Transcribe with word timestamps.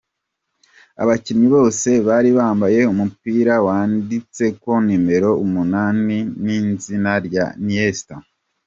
Abakinyi 1.01 1.47
bose 1.55 1.89
bari 2.07 2.29
bambaye 2.37 2.79
umupira 2.93 3.53
wanditseko 3.67 4.69
numero 4.85 5.29
umunani 5.43 6.17
n'izina 6.43 7.11
rya 7.27 7.45
Iniesta. 7.59 8.15